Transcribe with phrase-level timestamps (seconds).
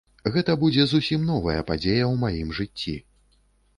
[0.35, 2.95] Гэта будзе зусім новая падзея ў маім жыцці.